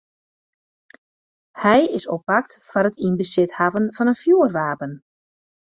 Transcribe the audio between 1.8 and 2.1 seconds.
is